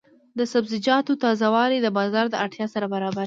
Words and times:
د 0.37 0.39
سبزیجاتو 0.53 1.13
تازه 1.23 1.47
والي 1.55 1.77
د 1.81 1.87
بازار 1.97 2.25
د 2.29 2.35
اړتیا 2.43 2.65
سره 2.73 2.85
برابر 2.93 3.15
شي. 3.15 3.19